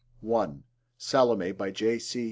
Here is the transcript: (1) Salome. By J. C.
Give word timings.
(1) 0.21 0.63
Salome. 0.97 1.51
By 1.51 1.69
J. 1.69 1.99
C. 1.99 2.19